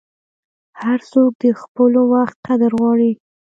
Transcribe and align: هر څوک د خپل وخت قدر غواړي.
هر 0.81 0.99
څوک 1.11 1.31
د 1.43 1.45
خپل 1.61 1.91
وخت 2.13 2.37
قدر 2.47 2.71
غواړي. 2.79 3.11